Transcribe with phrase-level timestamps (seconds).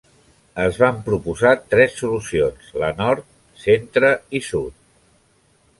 [0.61, 3.29] Es van proposar tres solucions: la Nord,
[3.67, 4.79] Centre i Sud.